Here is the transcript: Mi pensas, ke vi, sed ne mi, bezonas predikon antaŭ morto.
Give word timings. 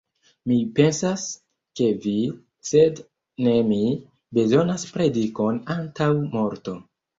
Mi 0.51 0.55
pensas, 0.77 1.25
ke 1.81 1.89
vi, 2.05 2.13
sed 2.71 3.03
ne 3.49 3.55
mi, 3.69 3.79
bezonas 4.41 4.89
predikon 4.97 5.63
antaŭ 5.79 6.11
morto. 6.35 6.79